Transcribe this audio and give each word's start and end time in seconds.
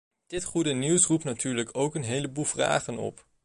Dit 0.27 0.43
goede 0.43 0.73
nieuws 0.73 1.05
roept 1.05 1.23
natuurlijk 1.23 1.69
ook 1.73 1.95
een 1.95 2.03
heleboel 2.03 2.43
vragen 2.45 2.97
op. 2.97 3.25